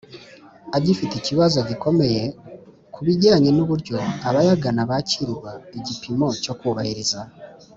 [0.77, 2.21] agifite ikibazo gikomeye
[2.93, 7.19] ku bijyanye n uburyo abayagana bakirwa Igipimo cyo kubahiriza